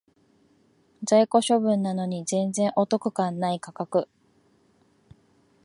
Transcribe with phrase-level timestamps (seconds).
[1.05, 4.09] 在庫処分なのに全然お得感ない価格